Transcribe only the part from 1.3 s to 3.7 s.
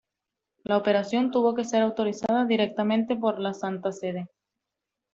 que ser autorizada directamente por la